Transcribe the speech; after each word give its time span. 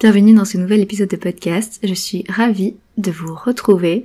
Bienvenue 0.00 0.32
dans 0.32 0.46
ce 0.46 0.56
nouvel 0.56 0.80
épisode 0.80 1.10
de 1.10 1.16
podcast. 1.16 1.78
Je 1.82 1.92
suis 1.92 2.24
ravie 2.26 2.74
de 2.96 3.10
vous 3.10 3.34
retrouver 3.34 4.04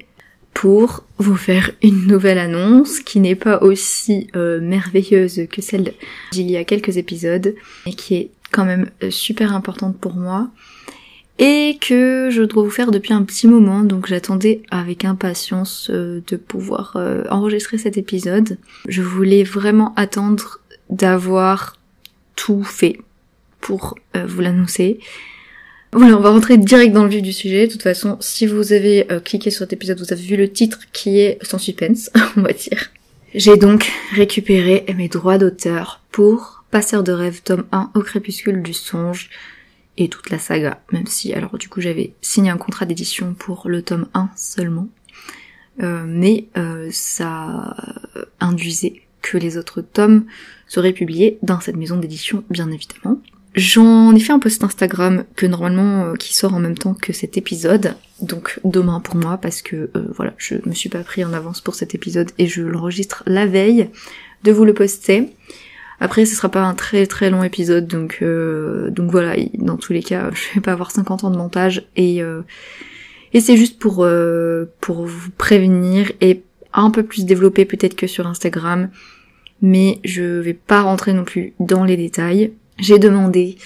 pour 0.54 1.06
vous 1.20 1.38
faire 1.38 1.72
une 1.82 2.06
nouvelle 2.06 2.38
annonce 2.38 3.00
qui 3.00 3.22
n'est 3.22 3.36
pas 3.36 3.64
aussi 3.64 4.28
euh, 4.36 4.60
merveilleuse 4.60 5.48
que 5.50 5.62
celle 5.62 5.94
d'il 6.34 6.52
y 6.52 6.58
a 6.58 6.66
quelques 6.66 6.98
épisodes, 6.98 7.56
mais 7.86 7.94
qui 7.94 8.16
est 8.16 8.32
quand 8.52 8.66
même 8.66 8.90
euh, 9.04 9.10
super 9.10 9.56
importante 9.56 9.98
pour 9.98 10.16
moi 10.16 10.50
et 11.40 11.78
que 11.80 12.28
je 12.30 12.44
dois 12.44 12.64
vous 12.64 12.70
faire 12.70 12.92
depuis 12.92 13.14
un 13.14 13.24
petit 13.24 13.48
moment, 13.48 13.86
donc 13.86 14.08
j'attendais 14.08 14.64
avec 14.72 15.06
impatience 15.06 15.90
euh, 15.92 16.22
de 16.28 16.36
pouvoir 16.36 16.98
enregistrer 17.30 17.78
cet 17.78 17.98
épisode. 17.98 18.58
Je 18.90 19.02
voulais 19.02 19.46
vraiment 19.46 19.94
attendre 19.96 20.60
d'avoir 20.90 21.78
tout 22.36 22.66
fait 22.66 23.00
pour 23.62 23.96
vous 24.14 24.42
l'annoncer. 24.42 25.00
Voilà, 25.98 26.18
on 26.18 26.20
va 26.20 26.32
rentrer 26.32 26.58
direct 26.58 26.92
dans 26.94 27.06
le 27.06 27.10
vif 27.10 27.22
du 27.22 27.32
sujet. 27.32 27.68
De 27.68 27.72
toute 27.72 27.82
façon, 27.82 28.18
si 28.20 28.48
vous 28.48 28.74
avez 28.74 29.10
euh, 29.14 29.22
cliqué 29.22 29.50
sur 29.50 29.60
cet 29.60 29.72
épisode, 29.72 29.98
vous 29.98 30.12
avez 30.12 30.22
vu 30.22 30.36
le 30.36 30.52
titre 30.52 30.82
qui 30.92 31.20
est 31.20 31.42
sans 31.42 31.58
suspense, 31.58 32.12
on 32.36 32.42
va 32.42 32.52
dire. 32.52 32.92
J'ai 33.34 33.56
donc 33.56 33.90
récupéré 34.14 34.84
mes 34.94 35.08
droits 35.08 35.38
d'auteur 35.38 36.02
pour 36.12 36.66
Passeur 36.70 37.02
de 37.02 37.14
rêve 37.14 37.42
tome 37.44 37.64
1 37.72 37.92
au 37.94 38.02
crépuscule 38.02 38.62
du 38.62 38.74
songe 38.74 39.30
et 39.96 40.10
toute 40.10 40.30
la 40.32 40.38
saga, 40.38 40.82
même 40.92 41.08
si 41.08 41.32
alors 41.34 41.58
du 41.58 41.70
coup 41.70 41.80
j'avais 41.80 42.12
signé 42.20 42.50
un 42.50 42.58
contrat 42.58 42.86
d'édition 42.86 43.34
pour 43.34 43.70
le 43.70 43.82
tome 43.82 44.08
1 44.14 44.32
seulement. 44.36 44.90
Euh, 45.82 46.04
mais 46.06 46.48
ça 46.92 47.74
induisait 48.42 49.02
que 49.22 49.38
les 49.38 49.58
autres 49.58 49.80
tomes 49.80 50.26
seraient 50.68 50.92
publiés 50.92 51.38
dans 51.42 51.62
cette 51.62 51.78
maison 51.78 51.96
d'édition, 51.96 52.44
bien 52.50 52.70
évidemment. 52.70 53.22
J'en 53.56 54.14
ai 54.14 54.20
fait 54.20 54.34
un 54.34 54.40
post 54.40 54.66
Instagram 54.66 55.24
que 55.38 55.46
normalement 55.46 56.04
euh, 56.04 56.16
qui 56.16 56.36
sort 56.36 56.54
en 56.54 56.60
même 56.60 56.78
temps 56.78 56.94
que 56.94 57.14
cet 57.14 57.38
épisode, 57.38 57.96
donc 58.22 58.60
demain 58.66 59.00
pour 59.00 59.16
moi 59.16 59.38
parce 59.38 59.62
que 59.62 59.90
euh, 59.96 60.08
voilà, 60.14 60.34
je 60.38 60.56
me 60.66 60.74
suis 60.74 60.90
pas 60.90 61.04
pris 61.04 61.24
en 61.24 61.32
avance 61.32 61.62
pour 61.62 61.74
cet 61.74 61.96
épisode 61.96 62.32
et 62.38 62.48
je 62.48 62.62
l'enregistre 62.62 63.24
la 63.28 63.46
veille 63.46 63.90
de 64.44 64.52
vous 64.52 64.66
le 64.66 64.74
poster. 64.74 65.30
Après, 66.02 66.26
ce 66.26 66.36
sera 66.36 66.50
pas 66.50 66.64
un 66.64 66.74
très 66.74 67.08
très 67.08 67.30
long 67.30 67.44
épisode, 67.44 67.88
donc 67.88 68.20
euh, 68.22 68.90
donc 68.90 69.10
voilà. 69.10 69.36
Dans 69.54 69.78
tous 69.78 69.94
les 69.94 70.04
cas, 70.04 70.32
je 70.34 70.56
vais 70.56 70.62
pas 70.62 70.74
avoir 70.74 70.92
50 70.92 71.24
ans 71.24 71.32
de 71.32 71.38
montage 71.38 71.88
et 71.96 72.20
et 73.34 73.40
c'est 73.40 73.56
juste 73.56 73.80
pour 73.80 74.06
pour 74.82 75.06
vous 75.06 75.32
prévenir 75.38 76.12
et 76.20 76.44
un 76.74 76.92
peu 76.92 77.04
plus 77.04 77.24
développer 77.24 77.64
peut-être 77.64 77.96
que 77.96 78.08
sur 78.08 78.28
Instagram, 78.28 78.90
mais 79.62 80.00
je 80.04 80.24
vais 80.24 80.54
pas 80.54 80.82
rentrer 80.82 81.14
non 81.14 81.24
plus 81.24 81.54
dans 81.62 81.86
les 81.86 81.96
détails. 81.96 82.52
J'ai 82.78 83.00
demandé 83.00 83.58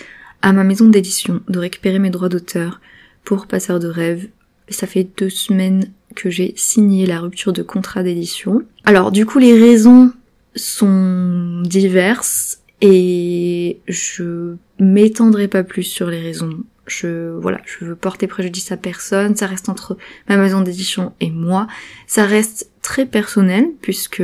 à 0.42 0.54
ma 0.54 0.64
maison 0.64 0.88
d'édition 0.88 1.42
de 1.48 1.60
récupérer 1.60 2.00
mes 2.00 2.10
droits 2.10 2.30
d'auteur 2.30 2.80
pour 3.24 3.48
Passeur 3.48 3.80
de 3.80 3.88
rêve. 3.88 4.28
Ça 4.70 4.88
fait 4.88 5.08
deux 5.18 5.30
semaines 5.30 5.92
que 6.16 6.30
j'ai 6.30 6.54
signé 6.56 7.06
la 7.06 7.20
rupture 7.20 7.54
de 7.54 7.64
contrat 7.64 8.04
d'édition. 8.04 8.64
Alors 8.86 9.12
du 9.12 9.26
coup 9.26 9.40
les 9.40 9.60
raisons 9.60 10.12
sont 10.56 11.62
diverses 11.66 12.60
et 12.82 13.80
je 13.88 14.56
m'étendrai 14.80 15.48
pas 15.48 15.64
plus 15.64 15.84
sur 15.84 16.10
les 16.10 16.22
raisons. 16.22 16.60
Je 16.88 17.30
voilà, 17.40 17.62
je 17.66 17.86
veux 17.86 17.96
porter 17.96 18.28
préjudice 18.28 18.72
à 18.72 18.78
personne, 18.78 19.36
ça 19.36 19.46
reste 19.46 19.70
entre 19.70 19.98
ma 20.28 20.38
maison 20.38 20.62
d'édition 20.62 21.14
et 21.20 21.30
moi. 21.30 21.68
Ça 22.08 22.26
reste 22.26 22.72
très 22.82 23.06
personnel 23.06 23.68
puisque 23.82 24.24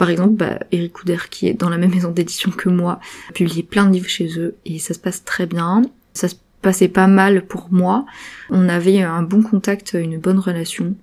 par 0.00 0.08
exemple, 0.08 0.32
bah, 0.32 0.58
Eric 0.72 0.94
Couder, 0.94 1.18
qui 1.30 1.46
est 1.46 1.52
dans 1.52 1.68
la 1.68 1.76
même 1.76 1.90
maison 1.90 2.10
d'édition 2.10 2.50
que 2.50 2.70
moi, 2.70 3.00
a 3.28 3.32
publié 3.34 3.62
plein 3.62 3.84
de 3.84 3.92
livres 3.92 4.08
chez 4.08 4.38
eux 4.38 4.54
et 4.64 4.78
ça 4.78 4.94
se 4.94 4.98
passe 4.98 5.24
très 5.26 5.44
bien. 5.44 5.82
Ça 6.14 6.26
se 6.26 6.36
passait 6.62 6.88
pas 6.88 7.06
mal 7.06 7.44
pour 7.44 7.68
moi. 7.70 8.06
On 8.48 8.70
avait 8.70 9.02
un 9.02 9.22
bon 9.22 9.42
contact, 9.42 9.92
une 9.92 10.16
bonne 10.16 10.38
relation, 10.38 10.94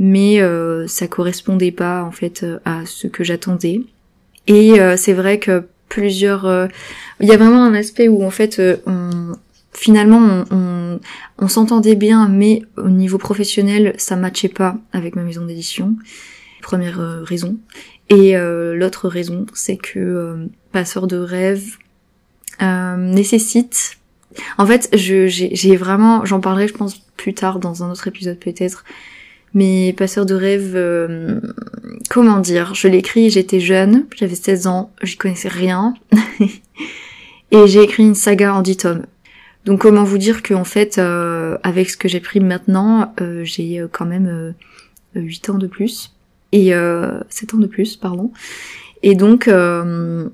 mais 0.00 0.40
euh, 0.40 0.88
ça 0.88 1.06
correspondait 1.06 1.70
pas 1.70 2.02
en 2.02 2.10
fait 2.10 2.44
à 2.64 2.84
ce 2.84 3.06
que 3.06 3.22
j'attendais. 3.22 3.82
Et 4.48 4.80
euh, 4.80 4.96
c'est 4.96 5.12
vrai 5.12 5.38
que 5.38 5.68
plusieurs, 5.88 6.46
euh, 6.46 6.66
il 7.20 7.28
y 7.28 7.32
a 7.32 7.36
vraiment 7.36 7.62
un 7.62 7.74
aspect 7.74 8.08
où 8.08 8.24
en 8.24 8.30
fait 8.30 8.60
on 8.86 9.34
finalement 9.72 10.44
on, 10.50 10.98
on 11.38 11.48
s'entendait 11.48 11.94
bien, 11.94 12.26
mais 12.26 12.62
au 12.76 12.88
niveau 12.88 13.18
professionnel 13.18 13.94
ça 13.98 14.16
matchait 14.16 14.48
pas 14.48 14.78
avec 14.92 15.14
ma 15.14 15.22
maison 15.22 15.46
d'édition. 15.46 15.94
Première 16.66 16.98
raison. 17.22 17.58
Et 18.08 18.36
euh, 18.36 18.74
l'autre 18.74 19.08
raison, 19.08 19.46
c'est 19.54 19.76
que 19.76 20.00
euh, 20.00 20.46
Passeur 20.72 21.06
de 21.06 21.16
rêve 21.16 21.64
euh, 22.60 22.96
nécessite... 22.96 23.98
En 24.58 24.66
fait, 24.66 24.88
j'ai 24.92 25.76
vraiment... 25.76 26.24
J'en 26.24 26.40
parlerai, 26.40 26.66
je 26.66 26.74
pense, 26.74 26.98
plus 27.16 27.34
tard 27.34 27.60
dans 27.60 27.84
un 27.84 27.90
autre 27.92 28.08
épisode 28.08 28.40
peut-être. 28.40 28.84
Mais 29.54 29.94
Passeur 29.96 30.26
de 30.26 30.34
rêve... 30.34 31.40
comment 32.10 32.40
dire? 32.40 32.74
Je 32.74 32.88
l'ai 32.88 32.98
écrit, 32.98 33.30
j'étais 33.30 33.60
jeune, 33.60 34.04
j'avais 34.16 34.34
16 34.34 34.66
ans, 34.66 34.90
j'y 35.04 35.16
connaissais 35.16 35.46
rien. 35.46 35.94
et 37.52 37.66
j'ai 37.68 37.84
écrit 37.84 38.02
une 38.02 38.16
saga 38.16 38.52
en 38.52 38.62
10 38.62 38.76
tomes. 38.76 39.06
Donc 39.66 39.82
comment 39.82 40.02
vous 40.02 40.18
dire 40.18 40.42
qu'en 40.42 40.64
fait, 40.64 40.98
avec 40.98 41.90
ce 41.90 41.96
que 41.96 42.08
j'ai 42.08 42.18
pris 42.18 42.40
maintenant, 42.40 43.14
j'ai 43.44 43.86
quand 43.92 44.06
même 44.06 44.52
8 45.14 45.50
ans 45.50 45.58
de 45.58 45.68
plus 45.68 46.15
et 46.52 46.74
euh, 46.74 47.20
7 47.28 47.54
ans 47.54 47.58
de 47.58 47.66
plus, 47.66 47.96
pardon. 47.96 48.32
Et 49.02 49.14
donc 49.14 49.48
euh, 49.48 50.28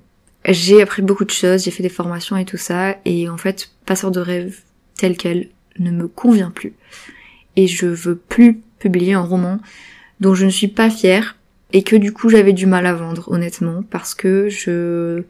j'ai 0.47 0.83
appris 0.83 1.03
beaucoup 1.03 1.25
de 1.25 1.31
choses, 1.31 1.65
j'ai 1.65 1.71
fait 1.71 1.83
des 1.83 1.89
formations 1.89 2.37
et 2.37 2.45
tout 2.45 2.57
ça, 2.57 2.97
et 3.05 3.29
en 3.29 3.37
fait, 3.37 3.71
passeur 3.87 4.11
de 4.11 4.21
rêve 4.21 4.61
tel 4.97 5.17
quel 5.17 5.49
ne 5.79 5.91
me 5.91 6.09
convient 6.09 6.51
plus. 6.51 6.75
Et 7.57 7.67
je 7.67 7.87
veux 7.87 8.17
plus 8.17 8.61
publier 8.79 9.15
un 9.15 9.21
roman 9.21 9.59
dont 10.21 10.35
je 10.35 10.45
ne 10.45 10.51
suis 10.51 10.69
pas 10.69 10.91
fière 10.91 11.37
et 11.73 11.83
que 11.83 11.97
du 11.97 12.13
coup 12.13 12.29
j'avais 12.29 12.53
du 12.53 12.67
mal 12.67 12.87
à 12.87 12.95
vendre 12.95 13.31
honnêtement 13.31 13.83
parce 13.83 14.15
que 14.15 14.49
je 14.49 15.23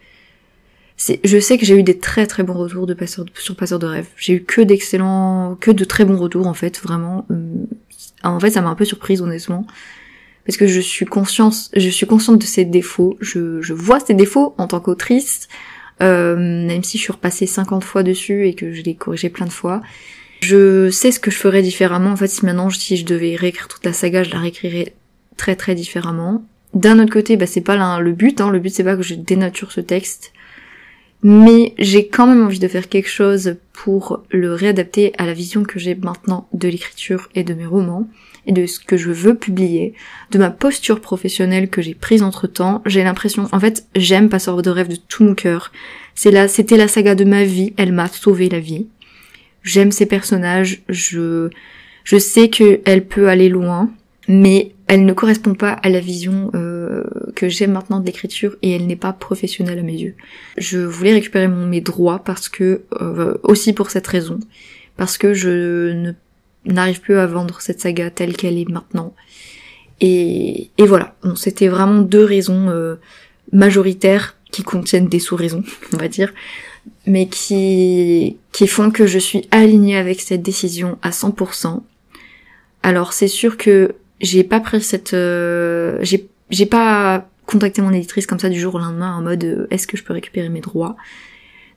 je 1.25 1.41
sais 1.41 1.59
que 1.59 1.67
j'ai 1.67 1.77
eu 1.77 1.83
des 1.83 1.99
très 1.99 2.27
très 2.27 2.43
bons 2.43 2.55
retours 2.55 2.87
de 2.87 2.95
passeur, 2.95 3.25
sur 3.35 3.57
Passeur 3.57 3.79
de 3.79 3.87
rêve. 3.87 4.07
J'ai 4.17 4.35
eu 4.35 4.45
que 4.45 4.61
d'excellents, 4.61 5.57
que 5.61 5.71
de 5.71 5.85
très 5.85 6.05
bons 6.05 6.17
retours 6.17 6.47
en 6.47 6.55
fait, 6.55 6.81
vraiment. 6.81 7.27
Euh, 7.31 7.65
en 8.23 8.39
fait, 8.39 8.51
ça 8.51 8.61
m'a 8.61 8.69
un 8.69 8.77
peu 8.77 8.85
surprise 8.85 9.21
honnêtement 9.21 9.67
parce 10.47 10.57
que 10.57 10.67
je 10.67 10.81
suis 10.81 11.07
consciente, 11.07 11.71
je 11.75 11.89
suis 11.89 12.07
consciente 12.07 12.39
de 12.39 12.47
ses 12.47 12.65
défauts, 12.65 13.17
je, 13.21 13.73
vois 13.73 14.01
ses 14.01 14.15
défauts 14.15 14.55
en 14.59 14.67
tant 14.67 14.81
qu'autrice, 14.81 15.49
euh, 16.01 16.37
même 16.37 16.83
si 16.83 16.99
je 16.99 17.03
suis 17.03 17.13
repassée 17.13 17.47
50 17.47 17.85
fois 17.85 18.03
dessus 18.03 18.49
et 18.49 18.55
que 18.55 18.73
je 18.73 18.83
l'ai 18.83 18.95
corrigé 18.95 19.29
plein 19.29 19.47
de 19.47 19.53
fois. 19.53 19.81
Je 20.41 20.91
sais 20.91 21.13
ce 21.13 21.21
que 21.21 21.31
je 21.31 21.37
ferais 21.37 21.63
différemment. 21.63 22.11
En 22.11 22.17
fait, 22.17 22.27
si 22.27 22.45
maintenant, 22.45 22.69
si 22.71 22.97
je 22.97 23.05
devais 23.05 23.37
réécrire 23.37 23.69
toute 23.69 23.85
la 23.85 23.93
saga, 23.93 24.25
je 24.25 24.31
la 24.31 24.41
réécrirais 24.41 24.95
très 25.37 25.55
très 25.55 25.77
différemment. 25.77 26.45
D'un 26.75 26.99
autre 26.99 27.13
côté, 27.13 27.37
bah 27.37 27.47
c'est 27.47 27.61
pas 27.61 28.01
le 28.01 28.13
but. 28.13 28.41
Hein. 28.41 28.51
Le 28.51 28.59
but 28.59 28.71
c'est 28.71 28.83
pas 28.83 28.97
que 28.97 29.03
je 29.03 29.15
dénature 29.15 29.71
ce 29.71 29.81
texte, 29.81 30.33
mais 31.23 31.75
j'ai 31.79 32.09
quand 32.09 32.27
même 32.27 32.45
envie 32.45 32.59
de 32.59 32.67
faire 32.67 32.89
quelque 32.89 33.09
chose 33.09 33.57
pour 33.73 34.25
le 34.31 34.55
réadapter 34.55 35.13
à 35.19 35.27
la 35.27 35.35
vision 35.35 35.63
que 35.63 35.79
j'ai 35.79 35.95
maintenant 35.95 36.49
de 36.53 36.67
l'écriture 36.67 37.29
et 37.37 37.45
de 37.45 37.55
mes 37.55 37.67
romans 37.67 38.09
et 38.47 38.53
de 38.53 38.67
ce 38.67 38.81
que 38.81 38.97
je 38.97 39.11
veux 39.11 39.35
publier, 39.35 39.95
de 40.31 40.39
ma 40.39 40.51
posture 40.51 41.01
professionnelle 41.01 41.69
que 41.69 41.83
j'ai 41.83 41.95
prise 41.95 42.23
entre 42.23 42.47
temps. 42.47 42.83
J'ai 42.87 43.05
l'impression, 43.05 43.49
en 43.53 43.61
fait, 43.61 43.87
j'aime 43.95 44.29
Passeur 44.29 44.63
de 44.63 44.71
rêve 44.71 44.89
de 44.89 44.97
tout 44.97 45.25
mon 45.25 45.35
cœur. 45.35 45.73
C'est 46.15 46.31
là, 46.31 46.49
c'était 46.49 46.77
la 46.77 46.89
saga 46.89 47.15
de 47.15 47.25
ma 47.25 47.45
vie, 47.45 47.73
elle 47.77 47.93
m'a 47.93 48.09
sauvé 48.09 48.49
la 48.49 48.61
vie. 48.61 48.87
j'aime 49.63 49.93
ces 49.93 50.07
personnages, 50.07 50.83
je, 50.89 51.51
je 52.05 52.19
sais 52.19 52.49
qu'elle 52.49 53.07
peut 53.07 53.29
aller 53.29 53.49
loin, 53.49 53.91
mais 54.29 54.73
elle 54.89 55.05
ne 55.07 55.13
correspond 55.13 55.55
pas 55.55 55.73
à 55.73 55.89
la 55.89 56.01
vision 56.01 56.51
euh, 56.55 57.05
que 57.35 57.49
j'ai 57.49 57.67
maintenant 57.67 58.01
de 58.01 58.07
l'écriture 58.07 58.57
et 58.63 58.73
elle 58.73 58.87
n'est 58.87 58.97
pas 58.97 59.13
professionnelle 59.13 59.79
à 59.79 59.83
mes 59.83 59.95
yeux. 59.95 60.15
Je 60.59 60.79
voulais 60.79 61.15
récupérer 61.15 61.49
mon, 61.49 61.67
mes 61.67 61.81
droits 61.81 62.19
parce 62.25 62.49
que, 62.49 62.83
euh, 63.01 63.35
aussi 63.43 63.73
pour 63.73 63.91
cette 63.91 64.07
raison, 64.07 64.39
parce 64.97 65.17
que 65.17 65.33
je 65.33 65.93
ne 65.93 66.13
n'arrive 66.65 67.01
plus 67.01 67.19
à 67.19 67.27
vendre 67.27 67.61
cette 67.61 67.81
saga 67.81 68.11
telle 68.11 68.37
qu'elle 68.37 68.59
est 68.59 68.69
maintenant. 68.69 69.15
Et, 70.01 70.71
et 70.79 70.87
voilà, 70.87 71.15
bon, 71.23 71.37
c'était 71.37 71.69
vraiment 71.69 72.01
deux 72.01 72.25
raisons 72.25 72.69
euh, 72.69 72.97
majoritaires 73.53 74.37
qui 74.51 74.63
contiennent 74.63 75.09
des 75.09 75.19
sous-raisons, 75.19 75.65
on 75.93 75.97
va 75.97 76.09
dire, 76.09 76.33
mais 77.07 77.27
qui, 77.27 78.37
qui 78.53 78.67
font 78.67 78.91
que 78.91 79.07
je 79.07 79.19
suis 79.19 79.49
alignée 79.51 79.97
avec 79.97 80.21
cette 80.21 80.43
décision 80.43 80.99
à 81.03 81.11
100%. 81.11 81.83
Alors 82.83 83.13
c'est 83.13 83.29
sûr 83.29 83.57
que 83.57 83.95
j'ai 84.21 84.45
pas 84.45 84.61
pris 84.61 84.81
cette, 84.81 85.15
euh, 85.15 85.99
j'ai, 86.01 86.67
pas 86.67 87.29
contacté 87.47 87.83
mon 87.83 87.93
éditrice 87.93 88.27
comme 88.27 88.39
ça 88.39 88.49
du 88.49 88.61
jour 88.61 88.75
au 88.75 88.79
lendemain 88.79 89.17
en 89.17 89.23
mode 89.23 89.45
euh, 89.45 89.67
est-ce 89.71 89.87
que 89.87 89.97
je 89.97 90.05
peux 90.05 90.13
récupérer 90.13 90.49
mes 90.49 90.61
droits? 90.61 90.97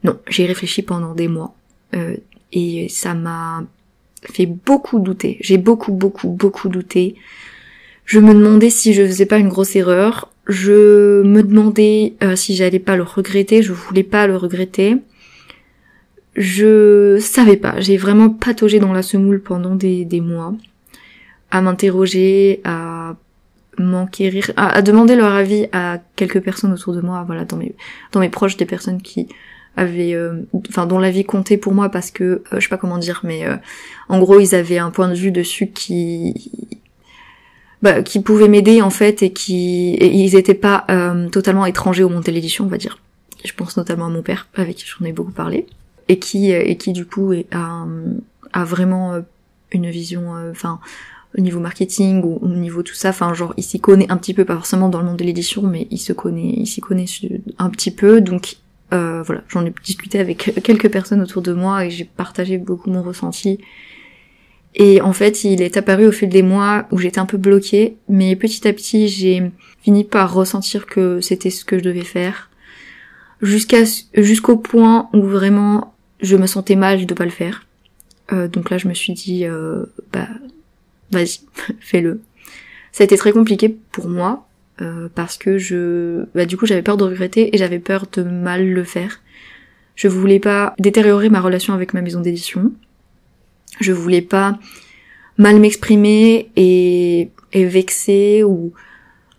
Non, 0.03 0.19
j'ai 0.27 0.45
réfléchi 0.45 0.81
pendant 0.83 1.13
des 1.15 1.27
mois 1.27 1.55
euh, 1.95 2.15
et 2.51 2.87
ça 2.89 3.13
m'a 3.13 3.63
fait 4.31 4.45
beaucoup 4.45 4.99
douter. 4.99 5.37
J'ai 5.41 5.57
beaucoup, 5.57 5.91
beaucoup, 5.91 6.29
beaucoup 6.29 6.69
douté. 6.69 7.15
Je 8.05 8.19
me 8.19 8.33
demandais 8.33 8.69
si 8.69 8.93
je 8.93 9.05
faisais 9.05 9.25
pas 9.25 9.37
une 9.37 9.49
grosse 9.49 9.75
erreur. 9.75 10.31
Je 10.47 11.23
me 11.23 11.41
demandais 11.41 12.13
euh, 12.23 12.35
si 12.35 12.55
j'allais 12.55 12.79
pas 12.79 12.95
le 12.95 13.03
regretter. 13.03 13.63
Je 13.63 13.73
voulais 13.73 14.03
pas 14.03 14.27
le 14.27 14.37
regretter. 14.37 14.97
Je 16.35 17.17
savais 17.19 17.57
pas. 17.57 17.79
J'ai 17.79 17.97
vraiment 17.97 18.29
pataugé 18.29 18.79
dans 18.79 18.93
la 18.93 19.01
semoule 19.01 19.41
pendant 19.41 19.75
des, 19.75 20.05
des 20.05 20.21
mois. 20.21 20.53
À 21.51 21.61
m'interroger, 21.61 22.61
à 22.63 23.15
m'enquérir, 23.77 24.51
à, 24.55 24.69
à, 24.69 24.81
demander 24.81 25.15
leur 25.15 25.33
avis 25.33 25.67
à 25.71 25.99
quelques 26.15 26.41
personnes 26.41 26.73
autour 26.73 26.93
de 26.93 27.01
moi, 27.01 27.23
voilà, 27.25 27.45
dans 27.45 27.59
dans 28.11 28.19
mes 28.19 28.29
proches, 28.29 28.57
des 28.57 28.65
personnes 28.65 29.01
qui 29.01 29.27
avaient, 29.77 30.13
euh, 30.13 30.41
enfin, 30.69 30.85
dont 30.85 30.99
la 30.99 31.11
vie 31.11 31.23
comptait 31.23 31.57
pour 31.57 31.73
moi 31.73 31.89
parce 31.89 32.11
que, 32.11 32.23
euh, 32.23 32.41
je 32.53 32.59
sais 32.61 32.69
pas 32.69 32.77
comment 32.77 32.97
dire, 32.97 33.21
mais 33.23 33.45
euh, 33.45 33.55
en 34.09 34.19
gros, 34.19 34.39
ils 34.39 34.55
avaient 34.55 34.77
un 34.77 34.91
point 34.91 35.09
de 35.09 35.15
vue 35.15 35.31
dessus 35.31 35.67
qui, 35.67 36.33
bah, 37.81 38.01
qui 38.01 38.21
pouvait 38.21 38.47
m'aider 38.47 38.81
en 38.81 38.89
fait 38.89 39.23
et 39.23 39.31
qui, 39.31 39.95
et 39.95 40.13
ils 40.13 40.35
étaient 40.35 40.53
pas 40.53 40.85
totalement 41.31 41.65
étrangers 41.65 42.03
au 42.03 42.09
monde 42.09 42.23
de 42.23 42.31
l'édition, 42.31 42.65
on 42.65 42.69
va 42.69 42.77
dire. 42.77 42.99
Je 43.43 43.53
pense 43.53 43.77
notamment 43.77 44.07
à 44.07 44.09
mon 44.09 44.21
père, 44.23 44.47
avec 44.55 44.77
qui 44.77 44.85
j'en 44.85 45.05
ai 45.05 45.11
beaucoup 45.11 45.31
parlé, 45.31 45.67
et 46.07 46.17
qui, 46.17 46.51
et 46.51 46.77
qui 46.77 46.93
du 46.93 47.05
coup 47.05 47.33
a, 47.51 47.85
a 48.53 48.63
vraiment 48.63 49.21
une 49.71 49.89
vision, 49.89 50.31
enfin 50.49 50.79
au 51.37 51.41
niveau 51.41 51.59
marketing 51.59 52.23
ou 52.23 52.39
au 52.41 52.47
niveau 52.47 52.81
tout 52.81 52.93
ça, 52.93 53.09
enfin 53.09 53.33
genre 53.33 53.53
il 53.57 53.63
s'y 53.63 53.79
connaît 53.79 54.09
un 54.09 54.17
petit 54.17 54.33
peu, 54.33 54.45
pas 54.45 54.55
forcément 54.55 54.89
dans 54.89 54.99
le 54.99 55.05
monde 55.05 55.17
de 55.17 55.23
l'édition, 55.23 55.61
mais 55.63 55.87
il 55.91 55.97
se 55.97 56.13
connaît, 56.13 56.53
il 56.57 56.65
s'y 56.65 56.81
connaît 56.81 57.05
un 57.59 57.69
petit 57.69 57.91
peu, 57.91 58.21
donc 58.21 58.57
euh, 58.93 59.23
voilà, 59.23 59.43
j'en 59.49 59.65
ai 59.65 59.73
discuté 59.83 60.19
avec 60.19 60.61
quelques 60.63 60.89
personnes 60.89 61.21
autour 61.21 61.41
de 61.41 61.53
moi 61.53 61.85
et 61.85 61.89
j'ai 61.89 62.05
partagé 62.05 62.57
beaucoup 62.57 62.89
mon 62.89 63.01
ressenti. 63.01 63.59
Et 64.75 65.01
en 65.01 65.13
fait, 65.13 65.43
il 65.43 65.61
est 65.61 65.77
apparu 65.77 66.05
au 66.05 66.11
fil 66.11 66.29
des 66.29 66.43
mois 66.43 66.85
où 66.91 66.97
j'étais 66.97 67.19
un 67.19 67.25
peu 67.25 67.37
bloquée, 67.37 67.95
mais 68.09 68.35
petit 68.35 68.67
à 68.67 68.73
petit, 68.73 69.07
j'ai 69.07 69.51
fini 69.81 70.03
par 70.03 70.33
ressentir 70.33 70.85
que 70.85 71.21
c'était 71.21 71.49
ce 71.49 71.63
que 71.63 71.77
je 71.79 71.83
devais 71.83 72.03
faire, 72.03 72.49
jusqu'à 73.41 73.83
jusqu'au 74.13 74.57
point 74.57 75.09
où 75.13 75.21
vraiment 75.21 75.95
je 76.21 76.35
me 76.35 76.45
sentais 76.45 76.75
mal 76.75 77.05
de 77.05 77.13
pas 77.13 77.25
le 77.25 77.31
faire. 77.31 77.65
Euh, 78.33 78.47
donc 78.47 78.69
là, 78.69 78.77
je 78.77 78.87
me 78.87 78.93
suis 78.93 79.13
dit, 79.13 79.45
euh, 79.45 79.85
bah 80.11 80.27
vas-y, 81.11 81.39
fais-le. 81.79 82.21
Ça 82.91 83.03
a 83.03 83.05
été 83.05 83.17
très 83.17 83.31
compliqué 83.31 83.77
pour 83.91 84.09
moi, 84.09 84.47
euh, 84.81 85.07
parce 85.13 85.37
que 85.37 85.57
je... 85.57 86.25
Bah, 86.35 86.45
du 86.45 86.57
coup 86.57 86.65
j'avais 86.65 86.81
peur 86.81 86.97
de 86.97 87.03
regretter 87.03 87.53
et 87.53 87.57
j'avais 87.57 87.79
peur 87.79 88.05
de 88.11 88.23
mal 88.23 88.67
le 88.69 88.83
faire. 88.83 89.21
Je 89.95 90.07
voulais 90.07 90.39
pas 90.39 90.73
détériorer 90.79 91.29
ma 91.29 91.39
relation 91.39 91.73
avec 91.73 91.93
ma 91.93 92.01
maison 92.01 92.19
d'édition. 92.19 92.71
Je 93.79 93.91
voulais 93.93 94.21
pas 94.21 94.59
mal 95.37 95.59
m'exprimer 95.59 96.49
et, 96.55 97.29
et 97.53 97.65
vexer 97.65 98.43
ou... 98.43 98.73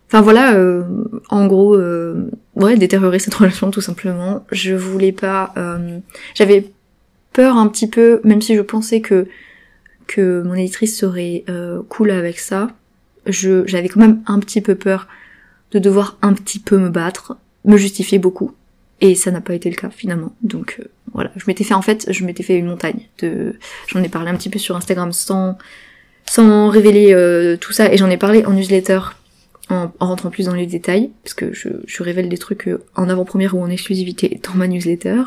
Enfin 0.07 0.21
voilà, 0.21 0.55
euh, 0.55 0.83
en 1.29 1.47
gros, 1.47 1.75
euh, 1.75 2.31
ouais, 2.55 2.77
détériorer 2.77 3.19
cette 3.19 3.33
relation 3.35 3.71
tout 3.71 3.81
simplement. 3.81 4.45
Je 4.51 4.73
voulais 4.73 5.11
pas... 5.11 5.53
Euh, 5.57 5.99
j'avais 6.33 6.65
peur 7.33 7.57
un 7.57 7.67
petit 7.67 7.87
peu, 7.87 8.21
même 8.23 8.41
si 8.41 8.55
je 8.55 8.61
pensais 8.61 9.01
que 9.01 9.27
que 10.07 10.41
mon 10.41 10.55
éditrice 10.55 10.97
serait 10.97 11.43
euh, 11.49 11.81
cool 11.89 12.11
avec 12.11 12.39
ça, 12.39 12.69
je 13.27 13.67
j'avais 13.67 13.89
quand 13.89 13.99
même 13.99 14.23
un 14.25 14.39
petit 14.39 14.61
peu 14.61 14.73
peur 14.73 15.07
de 15.71 15.79
devoir 15.79 16.17
un 16.21 16.33
petit 16.33 16.59
peu 16.59 16.77
me 16.77 16.89
battre, 16.89 17.37
me 17.65 17.77
justifier 17.77 18.19
beaucoup. 18.19 18.53
Et 18.99 19.13
ça 19.13 19.29
n'a 19.31 19.41
pas 19.41 19.53
été 19.53 19.69
le 19.69 19.75
cas 19.75 19.89
finalement. 19.89 20.33
Donc 20.41 20.77
euh, 20.79 20.85
voilà, 21.13 21.31
je 21.35 21.43
m'étais 21.47 21.63
fait 21.63 21.73
en 21.73 21.81
fait, 21.81 22.07
je 22.11 22.25
m'étais 22.25 22.43
fait 22.43 22.57
une 22.57 22.67
montagne 22.67 23.01
de 23.19 23.55
j'en 23.87 24.01
ai 24.01 24.09
parlé 24.09 24.29
un 24.29 24.35
petit 24.35 24.49
peu 24.49 24.59
sur 24.59 24.75
Instagram 24.75 25.11
sans 25.13 25.57
sans 26.25 26.69
révéler 26.69 27.13
euh, 27.13 27.57
tout 27.57 27.71
ça 27.71 27.91
et 27.93 27.97
j'en 27.97 28.09
ai 28.09 28.17
parlé 28.17 28.45
en 28.45 28.53
newsletter 28.53 28.99
en, 29.69 29.91
en, 29.99 30.07
rentrant 30.07 30.29
plus 30.29 30.45
dans 30.45 30.53
les 30.53 30.65
détails 30.65 31.11
parce 31.23 31.35
que 31.35 31.53
je, 31.53 31.69
je 31.85 32.03
révèle 32.03 32.27
des 32.27 32.37
trucs 32.37 32.69
en 32.95 33.07
avant-première 33.07 33.55
ou 33.55 33.61
en 33.61 33.69
exclusivité 33.69 34.41
dans 34.43 34.55
ma 34.55 34.67
newsletter 34.67 35.21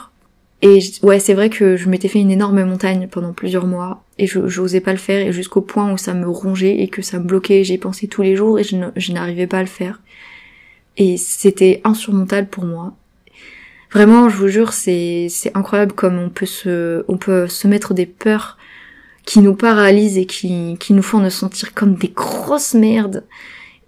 et 0.63 0.81
ouais, 1.03 1.21
c'est 1.21 1.33
vrai 1.33 1.49
que 1.49 1.77
je 1.77 1.89
m'étais 1.89 2.09
fait 2.09 2.21
une 2.21 2.31
énorme 2.31 2.63
montagne 2.65 3.09
pendant 3.11 3.33
plusieurs 3.33 3.67
mois 3.67 4.05
et 4.19 4.27
je 4.27 4.41
n'osais 4.41 4.81
pas 4.81 4.93
le 4.93 4.99
faire 4.99 5.27
et 5.27 5.33
jusqu'au 5.33 5.63
point 5.63 5.91
où 5.91 5.97
ça 5.97 6.13
me 6.13 6.29
rongeait 6.29 6.81
et 6.81 6.89
que 6.89 7.01
ça 7.01 7.19
me 7.19 7.25
bloquait. 7.25 7.65
J'y 7.65 7.79
pensais 7.79 8.09
tous 8.09 8.21
les 8.23 8.37
jours 8.37 8.59
et 8.59 8.65
je 8.65 9.13
n'arrivais 9.13 9.47
pas 9.47 9.59
à 9.59 9.63
le 9.63 9.69
faire. 9.69 10.01
Et 11.01 11.17
c'était 11.17 11.81
insurmontable 11.85 12.49
pour 12.49 12.67
moi. 12.67 12.93
Vraiment, 13.91 14.29
je 14.29 14.37
vous 14.37 14.49
jure, 14.49 14.75
c'est 14.75 15.31
incroyable 15.55 15.93
comme 15.93 16.19
on 16.19 16.29
peut 16.29 16.47
se 16.47 17.05
on 17.09 17.17
peut 17.17 17.49
se 17.49 17.67
mettre 17.67 17.95
des 17.95 18.05
peurs 18.05 18.59
qui 19.25 19.41
nous 19.41 19.55
paralysent 19.55 20.19
et 20.19 20.27
qui 20.27 20.77
qui 20.79 20.93
nous 20.93 21.03
font 21.03 21.19
nous 21.19 21.31
sentir 21.31 21.73
comme 21.73 21.95
des 21.95 22.09
grosses 22.09 22.75
merdes. 22.75 23.25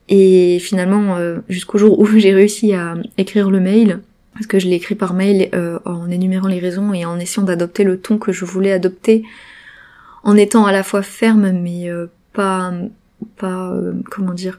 Et 0.09 0.59
finalement, 0.59 1.17
euh, 1.17 1.41
jusqu'au 1.51 1.77
jour 1.77 2.01
où 2.01 2.07
j'ai 2.17 2.33
réussi 2.33 2.73
à 2.73 2.95
écrire 3.19 3.51
le 3.51 3.61
mail, 3.61 4.01
parce 4.33 4.47
que 4.47 4.59
je 4.59 4.67
l'ai 4.67 4.77
écrit 4.77 4.95
par 4.95 5.13
mail 5.13 5.51
euh, 5.55 5.79
en 5.85 6.11
énumérant 6.11 6.49
les 6.49 6.61
raisons 6.61 6.95
et 6.95 7.05
en 7.05 7.19
essayant 7.21 7.45
d'adopter 7.45 7.85
le 7.85 8.01
ton 8.01 8.17
que 8.17 8.33
je 8.33 8.47
voulais 8.47 8.73
adopter, 8.73 9.23
en 10.25 10.35
étant 10.39 10.65
à 10.65 10.73
la 10.73 10.83
fois 10.83 11.03
ferme 11.03 11.53
mais 11.53 11.91
euh, 11.91 12.07
pas 12.33 12.73
pas 13.37 13.77
comment 14.11 14.33
dire 14.33 14.59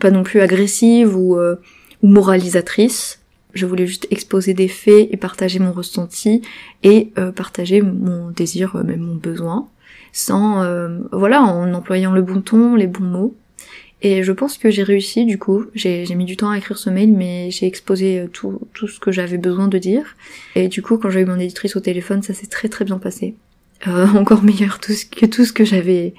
pas 0.00 0.10
non 0.10 0.22
plus 0.22 0.40
agressive 0.40 1.16
ou, 1.16 1.38
ou 1.38 2.06
moralisatrice. 2.06 3.20
Je 3.54 3.64
voulais 3.64 3.86
juste 3.86 4.06
exposer 4.10 4.52
des 4.52 4.68
faits 4.68 5.08
et 5.10 5.16
partager 5.16 5.58
mon 5.58 5.72
ressenti 5.72 6.42
et 6.82 7.12
partager 7.34 7.80
mon 7.80 8.30
désir, 8.30 8.76
même 8.84 9.00
mon 9.00 9.14
besoin, 9.14 9.68
sans 10.12 10.62
voilà 11.12 11.40
en 11.42 11.72
employant 11.72 12.12
le 12.12 12.22
bon 12.22 12.42
ton, 12.42 12.74
les 12.74 12.86
bons 12.86 13.04
mots. 13.04 13.36
Et 14.02 14.22
je 14.22 14.32
pense 14.32 14.58
que 14.58 14.70
j'ai 14.70 14.82
réussi 14.82 15.24
du 15.24 15.38
coup. 15.38 15.66
J'ai 15.74 16.06
mis 16.14 16.24
du 16.24 16.36
temps 16.36 16.50
à 16.50 16.58
écrire 16.58 16.78
ce 16.78 16.90
mail, 16.90 17.12
mais 17.12 17.50
j'ai 17.50 17.66
exposé 17.66 18.20
euh, 18.20 18.28
tout, 18.28 18.60
tout 18.74 18.88
ce 18.88 19.00
que 19.00 19.10
j'avais 19.10 19.38
besoin 19.38 19.68
de 19.68 19.78
dire. 19.78 20.16
Et 20.54 20.68
du 20.68 20.82
coup, 20.82 20.98
quand 20.98 21.10
j'ai 21.10 21.20
eu 21.20 21.24
mon 21.24 21.38
éditrice 21.38 21.76
au 21.76 21.80
téléphone, 21.80 22.22
ça 22.22 22.34
s'est 22.34 22.46
très 22.46 22.68
très 22.68 22.84
bien 22.84 22.98
passé. 22.98 23.34
Euh, 23.88 24.06
encore 24.14 24.42
meilleur 24.42 24.80
tout 24.80 24.92
ce, 24.92 25.06
que 25.06 25.26
tout 25.26 25.44
ce 25.44 25.52
que 25.52 25.64
j'avais 25.64 26.14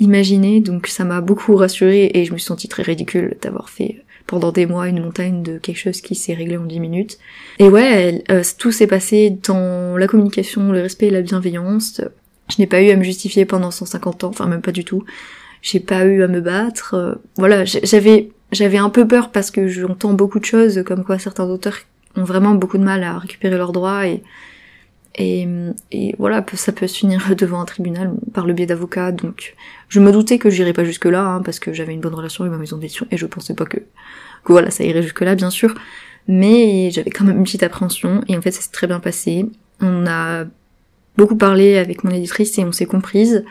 imaginé. 0.00 0.60
Donc 0.60 0.86
ça 0.86 1.04
m'a 1.04 1.20
beaucoup 1.20 1.56
rassurée 1.56 2.10
et 2.14 2.24
je 2.24 2.32
me 2.32 2.38
suis 2.38 2.46
sentie 2.46 2.68
très 2.68 2.82
ridicule 2.82 3.36
d'avoir 3.40 3.70
fait 3.70 4.02
pendant 4.26 4.52
des 4.52 4.66
mois 4.66 4.88
une 4.88 5.02
montagne 5.02 5.42
de 5.42 5.58
quelque 5.58 5.78
chose 5.78 6.00
qui 6.00 6.14
s'est 6.14 6.34
réglé 6.34 6.56
en 6.56 6.64
10 6.64 6.80
minutes. 6.80 7.18
Et 7.58 7.68
ouais, 7.68 8.22
euh, 8.30 8.42
tout 8.58 8.72
s'est 8.72 8.86
passé 8.86 9.36
dans 9.42 9.96
la 9.96 10.06
communication, 10.06 10.72
le 10.72 10.80
respect 10.82 11.06
et 11.06 11.10
la 11.10 11.22
bienveillance. 11.22 12.00
Je 12.48 12.56
n'ai 12.58 12.66
pas 12.66 12.82
eu 12.82 12.90
à 12.90 12.96
me 12.96 13.04
justifier 13.04 13.44
pendant 13.44 13.70
150 13.70 14.24
ans, 14.24 14.28
enfin 14.28 14.46
même 14.46 14.62
pas 14.62 14.72
du 14.72 14.84
tout 14.84 15.04
j'ai 15.62 15.80
pas 15.80 16.04
eu 16.04 16.22
à 16.22 16.28
me 16.28 16.40
battre. 16.40 16.94
Euh, 16.94 17.14
voilà, 17.36 17.64
j'avais 17.64 18.30
j'avais 18.52 18.78
un 18.78 18.90
peu 18.90 19.06
peur 19.06 19.30
parce 19.30 19.50
que 19.50 19.68
j'entends 19.68 20.12
beaucoup 20.14 20.40
de 20.40 20.44
choses 20.44 20.82
comme 20.84 21.04
quoi 21.04 21.18
certains 21.18 21.44
auteurs 21.44 21.78
ont 22.16 22.24
vraiment 22.24 22.54
beaucoup 22.54 22.78
de 22.78 22.82
mal 22.82 23.04
à 23.04 23.18
récupérer 23.18 23.56
leurs 23.56 23.72
droits 23.72 24.06
et 24.06 24.22
et, 25.16 25.46
et 25.90 26.14
voilà, 26.18 26.44
ça 26.54 26.72
peut 26.72 26.86
se 26.86 26.98
finir 26.98 27.34
devant 27.36 27.60
un 27.60 27.64
tribunal 27.64 28.12
par 28.32 28.46
le 28.46 28.52
biais 28.52 28.66
d'avocats. 28.66 29.12
Donc, 29.12 29.56
je 29.88 30.00
me 30.00 30.12
doutais 30.12 30.38
que 30.38 30.50
j'irais 30.50 30.72
pas 30.72 30.84
jusque 30.84 31.06
là, 31.06 31.24
hein, 31.24 31.42
parce 31.42 31.58
que 31.58 31.72
j'avais 31.72 31.92
une 31.92 32.00
bonne 32.00 32.14
relation 32.14 32.44
avec 32.44 32.52
ma 32.52 32.58
maison 32.58 32.76
d'édition 32.76 33.06
et 33.10 33.16
je 33.16 33.26
pensais 33.26 33.54
pas 33.54 33.64
que, 33.64 33.78
que 33.78 34.52
voilà, 34.52 34.70
ça 34.70 34.84
irait 34.84 35.02
jusque 35.02 35.20
là, 35.20 35.34
bien 35.34 35.50
sûr. 35.50 35.74
Mais 36.28 36.90
j'avais 36.90 37.10
quand 37.10 37.24
même 37.24 37.38
une 37.38 37.44
petite 37.44 37.62
appréhension 37.62 38.22
et 38.28 38.36
en 38.36 38.40
fait, 38.40 38.52
ça 38.52 38.60
s'est 38.60 38.72
très 38.72 38.86
bien 38.86 39.00
passé. 39.00 39.46
On 39.80 40.06
a 40.06 40.44
beaucoup 41.16 41.36
parlé 41.36 41.76
avec 41.78 42.04
mon 42.04 42.10
éditrice 42.10 42.56
et 42.58 42.64
on 42.64 42.72
s'est 42.72 42.86
comprise. 42.86 43.44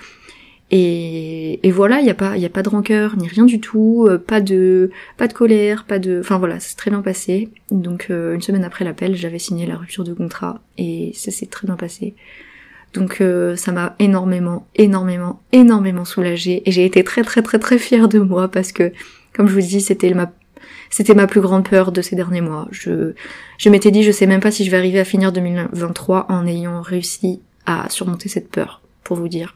Et, 0.71 1.65
et 1.67 1.71
voilà, 1.71 1.99
il 1.99 2.03
n'y 2.03 2.11
a 2.11 2.15
pas, 2.15 2.37
il 2.37 2.45
a 2.45 2.49
pas 2.49 2.61
de 2.61 2.69
rancœur 2.69 3.17
ni 3.17 3.27
rien 3.27 3.45
du 3.45 3.59
tout, 3.59 4.05
euh, 4.07 4.19
pas 4.19 4.39
de, 4.39 4.91
pas 5.17 5.27
de 5.27 5.33
colère, 5.33 5.85
pas 5.85 5.97
de, 5.97 6.19
enfin 6.19 6.37
voilà, 6.37 6.59
c'est 6.59 6.75
très 6.75 6.91
bien 6.91 7.01
passé. 7.01 7.49
Donc 7.71 8.07
euh, 8.09 8.35
une 8.35 8.41
semaine 8.41 8.63
après 8.63 8.85
l'appel, 8.85 9.15
j'avais 9.15 9.39
signé 9.39 9.65
la 9.65 9.77
rupture 9.77 10.03
de 10.03 10.13
contrat 10.13 10.61
et 10.77 11.11
ça 11.15 11.31
s'est 11.31 11.47
très 11.47 11.65
bien 11.65 11.75
passé. 11.75 12.13
Donc 12.93 13.21
euh, 13.21 13.55
ça 13.55 13.71
m'a 13.71 13.95
énormément, 13.97 14.67
énormément, 14.75 15.41
énormément 15.51 16.05
soulagée 16.05 16.61
et 16.65 16.71
j'ai 16.71 16.85
été 16.85 17.03
très 17.03 17.23
très 17.23 17.41
très 17.41 17.57
très 17.57 17.79
fière 17.79 18.07
de 18.07 18.19
moi 18.19 18.47
parce 18.47 18.71
que, 18.71 18.91
comme 19.33 19.47
je 19.47 19.53
vous 19.53 19.61
dis, 19.61 19.81
c'était 19.81 20.13
ma 20.13 20.31
c'était 20.91 21.13
ma 21.15 21.27
plus 21.27 21.41
grande 21.41 21.67
peur 21.67 21.91
de 21.91 22.01
ces 22.01 22.15
derniers 22.15 22.41
mois. 22.41 22.67
Je, 22.71 23.13
je 23.57 23.69
m'étais 23.69 23.91
dit, 23.91 24.03
je 24.03 24.11
sais 24.11 24.25
même 24.27 24.39
pas 24.39 24.51
si 24.51 24.65
je 24.65 24.71
vais 24.71 24.77
arriver 24.77 24.99
à 24.99 25.05
finir 25.05 25.31
2023 25.31 26.27
en 26.29 26.47
ayant 26.47 26.81
réussi 26.81 27.41
à 27.65 27.89
surmonter 27.89 28.29
cette 28.29 28.49
peur, 28.49 28.81
pour 29.03 29.17
vous 29.17 29.27
dire. 29.27 29.55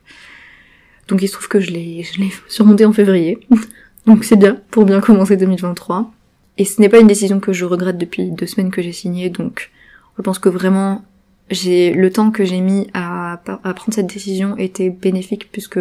Donc 1.08 1.22
il 1.22 1.28
se 1.28 1.34
trouve 1.34 1.48
que 1.48 1.60
je 1.60 1.72
l'ai, 1.72 2.06
surmonté 2.48 2.86
en 2.86 2.94
février. 2.94 3.40
Donc 4.06 4.24
c'est 4.24 4.36
bien, 4.36 4.58
pour 4.72 4.86
bien 4.86 5.00
commencer 5.02 5.38
2023. 5.38 6.12
Et 6.58 6.66
ce 6.66 6.82
n'est 6.82 6.90
pas 6.90 7.00
une 7.00 7.08
décision 7.08 7.40
que 7.40 7.54
je 7.54 7.66
regrette 7.66 7.98
depuis 7.98 8.32
deux 8.32 8.46
semaines 8.46 8.70
que 8.70 8.82
j'ai 8.82 8.92
signé, 8.92 9.30
donc 9.32 9.72
je 10.18 10.22
pense 10.22 10.38
que 10.38 10.50
vraiment 10.50 11.04
j'ai 11.50 11.94
le 11.94 12.12
temps 12.12 12.30
que 12.30 12.46
j'ai 12.46 12.62
mis 12.62 12.88
à, 12.94 13.34
à, 13.34 13.74
prendre 13.74 13.94
cette 13.94 14.08
décision 14.08 14.56
était 14.58 14.92
bénéfique 14.92 15.50
puisque 15.52 15.80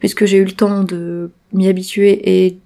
puisque 0.00 0.24
j'ai 0.24 0.38
eu 0.38 0.44
le 0.44 0.52
temps 0.52 0.82
de 0.82 1.30
m'y 1.52 1.68
habituer 1.68 2.46
et 2.46 2.58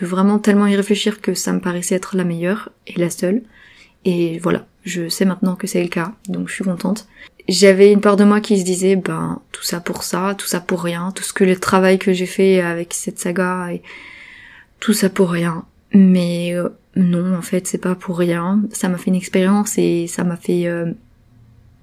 de 0.00 0.06
vraiment 0.06 0.38
tellement 0.38 0.66
y 0.66 0.76
réfléchir 0.76 1.20
que 1.20 1.34
ça 1.34 1.52
me 1.52 1.60
paraissait 1.60 1.96
être 1.96 2.16
la 2.16 2.24
meilleure 2.24 2.70
et 2.86 2.98
la 2.98 3.10
seule. 3.10 3.42
Et 4.04 4.38
voilà, 4.38 4.66
je 4.82 5.08
sais 5.08 5.24
maintenant 5.24 5.56
que 5.56 5.66
c'est 5.66 5.82
le 5.82 5.88
cas, 5.88 6.12
donc 6.28 6.48
je 6.48 6.54
suis 6.54 6.64
contente. 6.64 7.06
J'avais 7.48 7.92
une 7.92 8.00
part 8.00 8.16
de 8.16 8.24
moi 8.24 8.40
qui 8.40 8.58
se 8.58 8.64
disait, 8.64 8.96
ben, 8.96 9.40
tout 9.52 9.62
ça 9.62 9.80
pour 9.80 10.02
ça, 10.02 10.34
tout 10.38 10.46
ça 10.46 10.60
pour 10.60 10.82
rien, 10.82 11.12
tout 11.14 11.22
ce 11.22 11.32
que 11.32 11.44
le 11.44 11.56
travail 11.56 11.98
que 11.98 12.12
j'ai 12.12 12.26
fait 12.26 12.60
avec 12.60 12.94
cette 12.94 13.18
saga 13.18 13.72
et 13.72 13.82
tout 14.78 14.92
ça 14.92 15.10
pour 15.10 15.30
rien. 15.30 15.64
Mais 15.92 16.54
euh, 16.54 16.68
non, 16.96 17.34
en 17.34 17.42
fait, 17.42 17.66
c'est 17.66 17.78
pas 17.78 17.94
pour 17.94 18.18
rien. 18.18 18.62
Ça 18.72 18.88
m'a 18.88 18.98
fait 18.98 19.10
une 19.10 19.16
expérience 19.16 19.78
et 19.78 20.06
ça 20.06 20.24
m'a 20.24 20.36
fait 20.36 20.66
euh, 20.66 20.92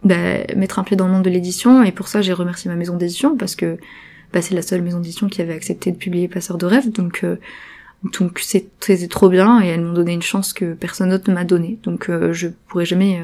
bah, 0.04 0.16
mettre 0.56 0.80
un 0.80 0.84
pied 0.84 0.96
dans 0.96 1.08
le 1.08 1.14
monde 1.14 1.24
de 1.24 1.30
l'édition. 1.30 1.84
Et 1.84 1.92
pour 1.92 2.08
ça, 2.08 2.22
j'ai 2.22 2.34
remercié 2.34 2.70
ma 2.70 2.78
maison 2.78 2.96
d'édition 2.96 3.36
parce 3.36 3.56
que 3.56 3.78
bah, 4.34 4.42
c'est 4.42 4.56
la 4.56 4.62
seule 4.62 4.82
maison 4.82 5.00
d'édition 5.00 5.28
qui 5.28 5.42
avait 5.42 5.54
accepté 5.54 5.92
de 5.92 5.98
publier 5.98 6.28
Passeur 6.28 6.58
de 6.58 6.66
rêve. 6.66 6.92
Donc, 6.92 7.22
euh, 7.24 7.38
donc 8.04 8.40
c'était 8.40 9.08
trop 9.08 9.30
bien 9.30 9.62
et 9.62 9.68
elles 9.68 9.82
m'ont 9.82 9.94
donné 9.94 10.14
une 10.14 10.22
chance 10.22 10.54
que 10.54 10.74
personne 10.74 11.10
d'autre 11.10 11.30
ne 11.30 11.36
m'a 11.36 11.44
donnée. 11.44 11.80
Donc, 11.84 12.10
je 12.32 12.48
pourrais 12.68 12.86
jamais. 12.86 13.22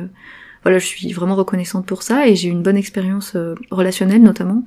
voilà, 0.64 0.80
je 0.80 0.86
suis 0.86 1.14
vraiment 1.14 1.36
reconnaissante 1.36 1.86
pour 1.86 2.04
ça 2.04 2.28
et 2.28 2.36
j'ai 2.36 2.50
eu 2.50 2.52
une 2.52 2.64
bonne 2.64 2.78
expérience 2.78 3.38
relationnelle 3.72 4.22
notamment. 4.24 4.64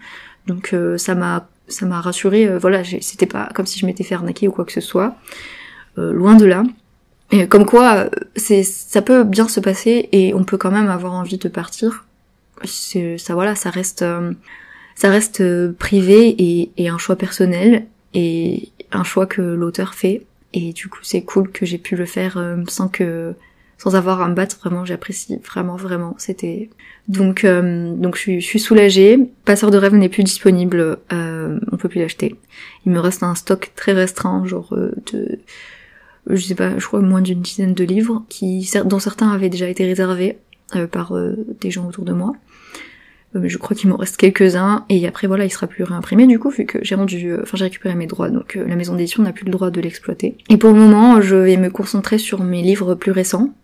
Donc, 0.47 0.75
ça 0.97 1.15
m'a 1.15 1.49
ça 1.69 1.87
m'a 1.87 2.01
rassurée. 2.01 2.57
voilà, 2.59 2.83
c'était 2.85 3.27
pas 3.27 3.49
comme 3.55 3.67
si 3.67 3.79
je 3.79 3.87
m'étais 3.87 4.05
fait 4.05 4.15
arnaquer 4.15 4.49
ou 4.49 4.53
quoi 4.53 4.65
que 4.65 4.73
ce 4.73 4.81
soit. 4.81 5.17
Euh, 5.99 6.13
loin 6.13 6.35
de 6.35 6.45
là. 6.45 6.63
Et 7.31 7.47
comme 7.49 7.67
quoi, 7.67 8.09
c'est 8.37 8.63
ça 8.63 9.03
peut 9.03 9.25
bien 9.25 9.49
se 9.49 9.61
passer 9.61 10.09
et 10.13 10.35
on 10.35 10.45
peut 10.45 10.59
quand 10.59 10.71
même 10.71 10.89
avoir 10.89 11.15
envie 11.15 11.39
de 11.39 11.49
partir. 11.49 12.05
Ça 12.65 13.35
voilà, 13.35 13.55
ça 13.55 13.71
reste 13.71 14.03
euh, 14.03 14.33
ça 14.95 15.11
reste 15.11 15.41
euh, 15.41 15.73
privé 15.79 16.29
et, 16.29 16.71
et, 16.77 16.89
un 16.89 16.99
choix 16.99 17.17
personnel 17.17 17.87
et 18.15 18.71
un 18.93 19.05
choix 19.05 19.27
que 19.27 19.43
l'auteur 19.43 19.95
fait. 19.95 20.27
Et 20.53 20.73
du 20.73 20.89
coup, 20.89 21.01
c'est 21.03 21.23
cool 21.23 21.51
que 21.51 21.67
j'ai 21.67 21.79
pu 21.79 21.97
le 21.97 22.07
faire 22.07 22.43
sans 22.69 22.89
que 22.89 23.35
sans 23.79 23.95
avoir 23.95 24.23
à 24.23 24.29
me 24.29 24.35
battre. 24.35 24.59
Vraiment, 24.59 24.87
j'apprécie 24.87 25.39
vraiment 25.45 25.77
vraiment. 25.77 26.15
C'était 26.19 26.71
donc 27.09 27.45
donc 27.45 28.17
je 28.17 28.21
suis, 28.21 28.41
je 28.41 28.59
soulagée. 28.59 29.19
Passeur 29.45 29.71
de 29.71 29.77
rêve 29.77 29.95
n'est 29.95 30.09
plus 30.09 30.23
disponible. 30.23 30.99
on 31.11 31.77
peut 31.77 31.89
plus 31.89 32.01
l'acheter. 32.01 32.37
Il 32.87 32.93
me 32.93 33.01
reste 33.01 33.23
un 33.23 33.35
stock 33.35 33.73
très 33.77 33.93
restreint, 33.93 34.47
genre 34.47 34.75
de 35.13 35.41
je 36.29 36.43
sais 36.43 36.55
pas, 36.55 36.79
je 36.79 36.87
crois 36.87 37.01
moins 37.01 37.21
d'une 37.21 37.41
dizaine 37.41 37.75
de 37.75 37.85
livres, 37.85 38.25
qui 38.29 38.69
dont 38.85 38.99
certains 38.99 39.31
avaient 39.31 39.49
déjà 39.49 39.69
été 39.69 39.85
réservés 39.85 40.39
euh, 40.75 40.87
par 40.87 41.15
euh, 41.15 41.37
des 41.61 41.71
gens 41.71 41.87
autour 41.87 42.05
de 42.05 42.13
moi. 42.13 42.33
Euh, 43.35 43.49
je 43.49 43.59
crois 43.59 43.77
qu'il 43.77 43.91
m'en 43.91 43.97
reste 43.97 44.17
quelques-uns, 44.17 44.85
et 44.89 45.07
après 45.07 45.27
voilà, 45.27 45.45
il 45.45 45.51
sera 45.51 45.67
plus 45.67 45.85
réimprimé 45.85 46.27
du 46.27 46.39
coup, 46.39 46.51
vu 46.51 46.65
que 46.65 46.79
j'ai 46.83 46.95
rendu, 46.95 47.35
enfin 47.43 47.57
j'ai 47.57 47.65
récupéré 47.65 47.95
mes 47.95 48.07
droits, 48.07 48.31
donc 48.31 48.55
la 48.55 48.77
maison 48.77 48.95
d'édition 48.95 49.23
n'a 49.23 49.33
plus 49.33 49.45
le 49.45 49.51
droit 49.51 49.71
de 49.71 49.81
l'exploiter. 49.81 50.37
Et 50.49 50.57
pour 50.57 50.71
le 50.71 50.79
moment, 50.79 51.21
je 51.21 51.37
vais 51.37 51.57
me 51.57 51.71
concentrer 51.71 52.19
sur 52.19 52.43
mes 52.43 52.63
livres 52.63 52.95
plus 52.95 53.13
récents, 53.13 53.55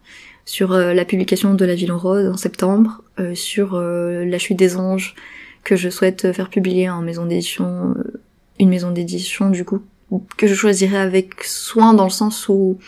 sur 0.45 0.73
la 0.73 1.05
publication 1.05 1.55
de 1.55 1.65
La 1.65 1.77
Ville 1.77 1.93
en 1.93 1.99
Rose 1.99 2.29
en 2.29 2.37
septembre, 2.37 3.03
sur 3.35 3.81
La 3.81 4.39
Chute 4.39 4.59
des 4.59 4.77
Anges, 4.77 5.15
que 5.63 5.77
je 5.77 5.89
souhaite 5.89 6.33
faire 6.33 6.51
publier 6.51 6.91
en 6.91 7.01
maison 7.01 7.27
d'édition, 7.27 7.95
une 8.59 8.69
maison 8.69 8.91
d'édition 8.91 9.51
du 9.51 9.65
coup 9.65 9.83
que 10.37 10.47
je 10.47 10.55
choisirais 10.55 10.99
avec 10.99 11.45
soin 11.45 11.95
dans 11.95 12.05
le 12.05 12.11
sens 12.11 12.49
où, 12.49 12.79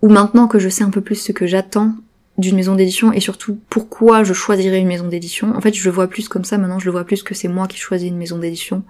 où 0.00 0.08
maintenant 0.08 0.48
que 0.48 0.58
je 0.58 0.68
sais 0.68 0.84
un 0.84 0.90
peu 0.90 1.00
plus 1.00 1.16
ce 1.16 1.32
que 1.32 1.46
j'attends 1.46 1.94
d'une 2.38 2.56
maison 2.56 2.74
d'édition 2.74 3.12
et 3.12 3.20
surtout 3.20 3.58
pourquoi 3.68 4.24
je 4.24 4.32
choisirais 4.32 4.78
une 4.78 4.88
maison 4.88 5.08
d'édition. 5.08 5.54
En 5.54 5.60
fait, 5.60 5.74
je 5.74 5.84
le 5.84 5.90
vois 5.90 6.08
plus 6.08 6.28
comme 6.28 6.44
ça 6.44 6.58
maintenant, 6.58 6.78
je 6.78 6.86
le 6.86 6.92
vois 6.92 7.04
plus 7.04 7.22
que 7.22 7.34
c'est 7.34 7.48
moi 7.48 7.66
qui 7.66 7.78
choisis 7.78 8.08
une 8.08 8.16
maison 8.16 8.38
d'édition 8.38 8.82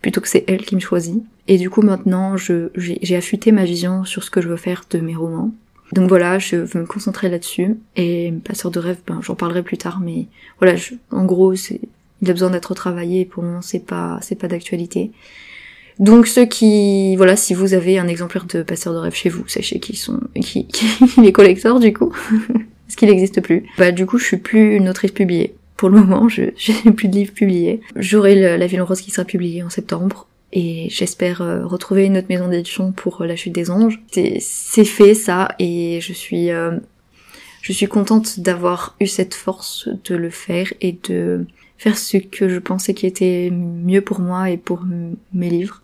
plutôt 0.00 0.20
que 0.20 0.28
c'est 0.28 0.44
elle 0.46 0.64
qui 0.64 0.74
me 0.76 0.80
choisit. 0.80 1.22
Et 1.48 1.58
du 1.58 1.70
coup, 1.70 1.82
maintenant, 1.82 2.36
je, 2.36 2.70
j'ai 2.76 3.16
affûté 3.16 3.52
ma 3.52 3.64
vision 3.64 4.04
sur 4.04 4.22
ce 4.22 4.30
que 4.30 4.40
je 4.40 4.48
veux 4.48 4.56
faire 4.56 4.84
de 4.90 4.98
mes 5.00 5.16
romans. 5.16 5.52
Donc 5.92 6.08
voilà, 6.08 6.38
je 6.38 6.56
veux 6.56 6.80
me 6.80 6.86
concentrer 6.86 7.28
là-dessus. 7.28 7.76
Et 7.96 8.32
Passeur 8.44 8.70
de 8.70 8.78
rêve, 8.78 8.98
ben, 9.06 9.20
j'en 9.22 9.34
parlerai 9.34 9.62
plus 9.62 9.78
tard, 9.78 10.00
mais 10.00 10.26
voilà, 10.60 10.78
en 11.10 11.24
gros, 11.24 11.56
c'est, 11.56 11.80
il 12.22 12.30
a 12.30 12.32
besoin 12.32 12.50
d'être 12.50 12.74
travaillé, 12.74 13.24
pour 13.24 13.42
le 13.42 13.48
moment, 13.48 13.62
c'est 13.62 13.84
pas, 13.84 14.18
c'est 14.22 14.34
pas 14.36 14.48
d'actualité. 14.48 15.10
Donc 15.98 16.28
ceux 16.28 16.44
qui, 16.44 17.16
voilà, 17.16 17.34
si 17.34 17.54
vous 17.54 17.74
avez 17.74 17.98
un 17.98 18.06
exemplaire 18.06 18.44
de 18.44 18.62
Passeur 18.62 18.92
de 18.92 18.98
rêve 18.98 19.14
chez 19.14 19.30
vous, 19.30 19.48
sachez 19.48 19.80
qu'ils 19.80 19.96
sont, 19.96 20.20
qui, 20.40 20.68
les 21.20 21.32
collecteurs 21.32 21.80
du 21.80 21.92
coup, 21.92 22.14
parce 22.88 22.96
qu'il 22.96 23.10
n'existe 23.10 23.42
plus. 23.42 23.64
Bah 23.76 23.92
du 23.92 24.06
coup, 24.06 24.18
je 24.18 24.24
suis 24.24 24.38
plus 24.38 24.74
une 24.74 24.88
autrice 24.88 25.12
publiée. 25.12 25.54
Pour 25.76 25.90
le 25.90 26.00
moment, 26.00 26.28
je 26.28 26.42
n'ai 26.84 26.92
plus 26.92 27.08
de 27.08 27.14
livres 27.14 27.34
publiés. 27.34 27.82
J'aurai 27.94 28.56
La 28.56 28.66
Ville 28.66 28.80
en 28.80 28.86
Rose 28.86 29.02
qui 29.02 29.10
sera 29.10 29.26
publiée 29.26 29.62
en 29.62 29.70
septembre. 29.70 30.26
Et 30.52 30.88
j'espère 30.88 31.42
euh, 31.42 31.66
retrouver 31.66 32.06
une 32.06 32.16
autre 32.16 32.28
maison 32.30 32.48
d'édition 32.48 32.92
pour 32.92 33.20
euh, 33.20 33.26
La 33.26 33.36
Chute 33.36 33.52
des 33.52 33.70
Anges. 33.70 34.00
C'est 34.10 34.84
fait 34.84 35.12
ça, 35.12 35.54
et 35.58 36.00
je 36.00 36.14
suis, 36.14 36.50
euh, 36.50 36.78
je 37.60 37.72
suis 37.72 37.86
contente 37.86 38.40
d'avoir 38.40 38.96
eu 38.98 39.06
cette 39.06 39.34
force 39.34 39.90
de 40.06 40.16
le 40.16 40.30
faire 40.30 40.72
et 40.80 40.96
de 41.10 41.44
faire 41.76 41.98
ce 41.98 42.16
que 42.16 42.48
je 42.48 42.58
pensais 42.58 42.94
qui 42.94 43.06
était 43.06 43.50
mieux 43.52 44.00
pour 44.00 44.20
moi 44.20 44.48
et 44.48 44.56
pour 44.56 44.84
mes 45.34 45.50
livres, 45.50 45.82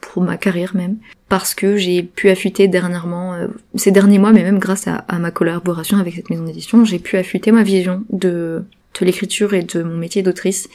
pour 0.00 0.22
ma 0.22 0.36
carrière 0.36 0.74
même, 0.74 0.96
parce 1.28 1.54
que 1.54 1.76
j'ai 1.76 2.02
pu 2.02 2.28
affûter 2.28 2.68
dernièrement, 2.68 3.34
euh, 3.34 3.48
ces 3.74 3.90
derniers 3.90 4.18
mois, 4.18 4.32
mais 4.32 4.42
même 4.42 4.58
grâce 4.58 4.86
à, 4.88 5.04
ma 5.18 5.30
collaboration 5.30 5.98
avec 5.98 6.14
cette 6.14 6.30
maison 6.30 6.44
d'édition, 6.44 6.84
j'ai 6.84 6.98
pu 6.98 7.16
affûter 7.16 7.52
ma 7.52 7.62
vision 7.62 8.04
de, 8.10 8.64
de 8.98 9.06
l'écriture 9.06 9.54
et 9.54 9.62
de 9.62 9.82
mon 9.82 9.96
métier 9.96 10.22
d'autrice. 10.22 10.68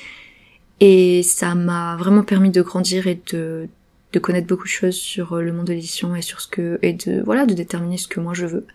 Et 0.79 1.23
ça 1.23 1.55
m'a 1.55 1.95
vraiment 1.97 2.23
permis 2.23 2.49
de 2.49 2.61
grandir 2.61 3.07
et 3.07 3.19
de, 3.31 3.67
de 4.13 4.19
connaître 4.19 4.47
beaucoup 4.47 4.63
de 4.65 4.69
choses 4.69 4.95
sur 4.95 5.37
le 5.37 5.51
monde 5.51 5.67
de 5.67 5.73
l'édition 5.73 6.15
et 6.15 6.21
sur 6.21 6.41
ce 6.41 6.47
que, 6.47 6.79
et 6.81 6.93
de, 6.93 7.21
voilà, 7.23 7.45
de 7.45 7.53
déterminer 7.53 7.97
ce 7.97 8.07
que 8.07 8.19
moi 8.19 8.33
je 8.33 8.45
veux. 8.45 8.65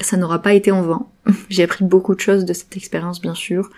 Ça 0.00 0.16
n'aura 0.16 0.42
pas 0.42 0.54
été 0.54 0.70
en 0.70 0.82
vain. 0.82 1.06
j'ai 1.48 1.62
appris 1.62 1.84
beaucoup 1.84 2.14
de 2.14 2.20
choses 2.20 2.44
de 2.44 2.52
cette 2.52 2.76
expérience, 2.76 3.20
bien 3.20 3.34
sûr. 3.34 3.70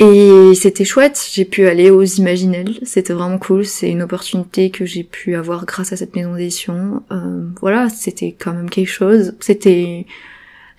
Et 0.00 0.52
c'était 0.54 0.84
chouette, 0.84 1.28
j'ai 1.32 1.44
pu 1.44 1.66
aller 1.66 1.90
aux 1.90 2.04
Imaginelles, 2.04 2.78
c'était 2.84 3.12
vraiment 3.12 3.38
cool, 3.38 3.64
c'est 3.64 3.90
une 3.90 4.02
opportunité 4.02 4.70
que 4.70 4.86
j'ai 4.86 5.02
pu 5.02 5.34
avoir 5.34 5.66
grâce 5.66 5.92
à 5.92 5.96
cette 5.96 6.14
maison 6.14 6.36
d'édition. 6.36 7.02
Euh, 7.10 7.48
voilà, 7.60 7.88
c'était 7.88 8.36
quand 8.38 8.52
même 8.52 8.70
quelque 8.70 8.90
chose. 8.90 9.34
C'était 9.40 10.06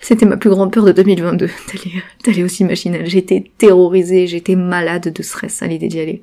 c'était 0.00 0.24
ma 0.24 0.38
plus 0.38 0.48
grande 0.48 0.72
peur 0.72 0.84
de 0.86 0.92
2022, 0.92 1.50
d'aller 2.24 2.42
aux 2.42 2.46
Imaginelles. 2.46 3.06
J'étais 3.06 3.44
terrorisée, 3.58 4.26
j'étais 4.26 4.56
malade 4.56 5.12
de 5.12 5.22
stress 5.22 5.62
à 5.62 5.66
l'idée 5.66 5.88
d'y 5.88 6.00
aller. 6.00 6.22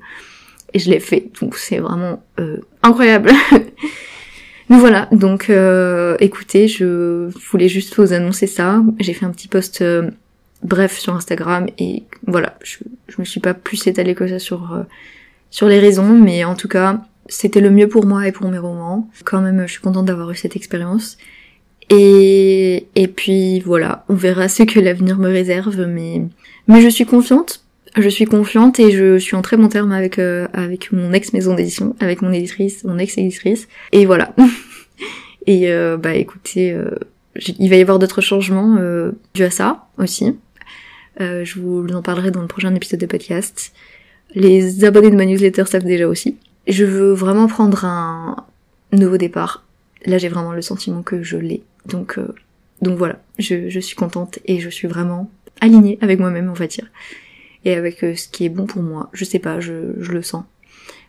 Et 0.74 0.80
je 0.80 0.90
l'ai 0.90 1.00
fait, 1.00 1.30
donc 1.40 1.56
c'est 1.56 1.78
vraiment 1.78 2.22
euh, 2.40 2.58
incroyable. 2.82 3.30
Mais 4.68 4.78
voilà, 4.78 5.08
donc 5.12 5.48
euh, 5.48 6.16
écoutez, 6.20 6.68
je 6.68 7.30
voulais 7.50 7.68
juste 7.68 7.96
vous 7.96 8.12
annoncer 8.12 8.46
ça. 8.46 8.82
J'ai 8.98 9.14
fait 9.14 9.24
un 9.24 9.30
petit 9.30 9.48
post 9.48 9.80
euh, 9.80 10.10
bref 10.62 10.98
sur 10.98 11.14
Instagram 11.14 11.66
et 11.78 12.04
voilà, 12.26 12.54
je, 12.62 12.78
je 13.08 13.16
me 13.18 13.24
suis 13.24 13.40
pas 13.40 13.54
plus 13.54 13.86
étalée 13.86 14.14
que 14.14 14.26
ça 14.26 14.38
sur 14.38 14.72
euh, 14.72 14.82
sur 15.50 15.68
les 15.68 15.78
raisons, 15.78 16.18
mais 16.18 16.44
en 16.44 16.54
tout 16.54 16.68
cas, 16.68 17.00
c'était 17.26 17.60
le 17.60 17.70
mieux 17.70 17.88
pour 17.88 18.04
moi 18.04 18.26
et 18.26 18.32
pour 18.32 18.48
mes 18.50 18.58
romans. 18.58 19.08
Quand 19.24 19.40
même, 19.40 19.66
je 19.66 19.72
suis 19.72 19.80
contente 19.80 20.06
d'avoir 20.06 20.30
eu 20.30 20.34
cette 20.34 20.56
expérience. 20.56 21.16
Et, 21.88 22.86
et 22.96 23.08
puis 23.08 23.60
voilà, 23.60 24.04
on 24.10 24.14
verra 24.14 24.48
ce 24.48 24.64
que 24.64 24.78
l'avenir 24.78 25.18
me 25.18 25.28
réserve, 25.28 25.86
mais, 25.86 26.22
mais 26.66 26.82
je 26.82 26.88
suis 26.88 27.06
confiante. 27.06 27.64
Je 27.96 28.08
suis 28.10 28.26
confiante 28.26 28.78
et 28.78 28.90
je 28.90 29.16
suis 29.16 29.36
en 29.36 29.42
très 29.42 29.56
bon 29.56 29.68
terme 29.68 29.92
avec, 29.92 30.18
euh, 30.18 30.46
avec 30.52 30.92
mon 30.92 31.14
ex 31.14 31.32
maison 31.32 31.54
d'édition, 31.54 31.96
avec 32.00 32.20
mon 32.20 32.30
éditrice, 32.30 32.84
mon 32.84 32.98
ex 32.98 33.16
éditrice. 33.16 33.68
Et 33.92 34.04
voilà. 34.04 34.34
et 35.46 35.72
euh, 35.72 35.96
bah 35.96 36.14
écoutez, 36.14 36.76
il 37.58 37.70
va 37.70 37.76
y 37.76 37.80
avoir 37.80 37.98
d'autres 37.98 38.20
changements 38.20 38.76
euh, 38.78 39.12
dû 39.34 39.44
à 39.44 39.50
ça 39.50 39.86
aussi. 39.98 40.36
Euh, 41.20 41.44
je 41.44 41.58
vous 41.60 41.86
en 41.88 42.02
parlerai 42.02 42.30
dans 42.30 42.42
le 42.42 42.46
prochain 42.48 42.74
épisode 42.74 43.00
de 43.00 43.06
podcast. 43.06 43.72
Les 44.34 44.84
abonnés 44.84 45.10
de 45.10 45.16
ma 45.16 45.24
newsletter 45.24 45.64
savent 45.66 45.84
déjà 45.84 46.06
aussi. 46.06 46.36
Je 46.66 46.84
veux 46.84 47.12
vraiment 47.12 47.46
prendre 47.46 47.84
un 47.84 48.36
nouveau 48.92 49.16
départ. 49.16 49.64
Là, 50.06 50.18
j'ai 50.18 50.28
vraiment 50.28 50.52
le 50.52 50.62
sentiment 50.62 51.02
que 51.02 51.22
je 51.22 51.36
l'ai. 51.36 51.62
Donc, 51.86 52.18
euh, 52.18 52.34
donc 52.82 52.98
voilà, 52.98 53.20
je, 53.38 53.68
je, 53.68 53.80
suis 53.80 53.96
contente 53.96 54.38
et 54.44 54.60
je 54.60 54.68
suis 54.68 54.86
vraiment 54.86 55.30
alignée 55.60 55.98
avec 56.00 56.20
moi-même, 56.20 56.48
on 56.50 56.54
va 56.54 56.66
dire. 56.66 56.86
et 57.64 57.74
avec 57.74 58.04
euh, 58.04 58.14
ce 58.14 58.28
qui 58.28 58.44
est 58.44 58.48
bon 58.48 58.66
pour 58.66 58.82
moi. 58.82 59.10
Je 59.12 59.24
sais 59.24 59.38
pas, 59.38 59.60
je, 59.60 59.94
je 59.98 60.12
le 60.12 60.22
sens. 60.22 60.44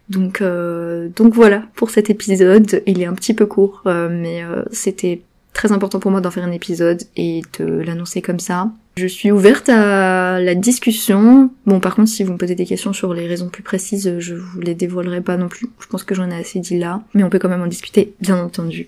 Donc, 0.10 0.42
euh, 0.42 1.10
donc 1.16 1.34
voilà 1.34 1.63
pour 1.75 1.92
cet 1.92 2.10
épisode. 2.10 2.82
Il 2.88 3.01
est 3.01 3.06
un 3.06 3.13
petit 3.13 3.34
peu 3.34 3.46
court, 3.46 3.84
euh, 3.86 4.10
mais 4.10 4.44
c'était 4.72 5.22
très 5.54 5.72
important 5.72 6.00
pour 6.00 6.12
moi 6.12 6.22
d'en 6.22 6.32
faire 6.32 6.44
un 6.44 6.51
épisode 6.51 7.04
et 7.16 7.42
de 7.60 7.66
l'annoncer 7.66 8.22
comme 8.22 8.39
ça. 8.39 8.72
Je 9.00 9.08
suis 9.08 9.32
ouverte 9.32 9.70
à 9.70 10.41
la 10.41 10.56
discussion. 10.56 11.51
Bon, 11.65 11.79
par 11.79 11.96
contre, 11.96 12.10
si 12.10 12.25
vous 12.25 12.34
me 12.34 12.38
posez 12.38 12.56
des 12.56 12.65
questions 12.65 12.91
sur 12.91 13.13
les 13.13 13.27
raisons 13.27 13.48
plus 13.48 13.63
précises, 13.63 14.20
je 14.20 14.36
vous 14.36 14.60
les 14.60 14.75
dévoilerai 14.75 15.22
pas 15.22 15.38
non 15.38 15.48
plus. 15.48 15.70
Je 15.79 15.88
pense 15.88 16.03
que 16.03 16.13
j'en 16.13 16.29
ai 16.29 16.36
assez 16.36 16.60
dit 16.60 16.77
là, 16.77 17.01
mais 17.13 17.24
on 17.24 17.29
peut 17.29 17.39
quand 17.39 17.48
même 17.48 17.62
en 17.62 17.68
discuter, 17.68 18.13
bien 18.20 18.38
entendu. 18.38 18.88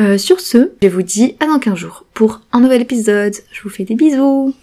Euh, 0.00 0.16
sur 0.16 0.40
ce, 0.40 0.72
je 0.80 0.88
vous 0.88 1.02
dis 1.02 1.36
à 1.38 1.46
dans 1.46 1.58
15 1.58 1.74
jours 1.74 2.06
pour 2.14 2.40
un 2.50 2.60
nouvel 2.60 2.80
épisode. 2.80 3.34
Je 3.52 3.62
vous 3.62 3.68
fais 3.68 3.84
des 3.84 3.94
bisous. 3.94 4.54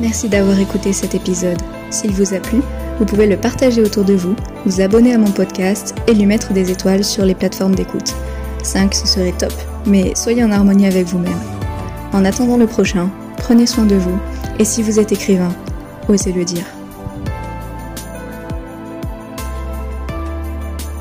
Merci 0.00 0.30
d'avoir 0.30 0.58
écouté 0.58 0.94
cet 0.94 1.14
épisode. 1.14 1.58
S'il 1.90 2.12
vous 2.12 2.32
a 2.32 2.40
plu, 2.40 2.60
vous 2.98 3.04
pouvez 3.04 3.26
le 3.26 3.36
partager 3.36 3.82
autour 3.82 4.04
de 4.04 4.14
vous, 4.14 4.34
vous 4.64 4.80
abonner 4.80 5.12
à 5.12 5.18
mon 5.18 5.30
podcast 5.32 5.94
et 6.06 6.14
lui 6.14 6.24
mettre 6.24 6.54
des 6.54 6.70
étoiles 6.70 7.04
sur 7.04 7.26
les 7.26 7.34
plateformes 7.34 7.74
d'écoute. 7.74 8.14
5, 8.62 8.94
ce 8.94 9.06
serait 9.06 9.36
top, 9.36 9.52
mais 9.84 10.14
soyez 10.14 10.42
en 10.42 10.50
harmonie 10.50 10.86
avec 10.86 11.04
vous-même. 11.08 11.57
En 12.12 12.24
attendant 12.24 12.56
le 12.56 12.66
prochain, 12.66 13.10
prenez 13.36 13.66
soin 13.66 13.84
de 13.84 13.96
vous, 13.96 14.18
et 14.58 14.64
si 14.64 14.82
vous 14.82 14.98
êtes 14.98 15.12
écrivain, 15.12 15.52
osez 16.08 16.32
le 16.32 16.44
dire. 16.44 16.64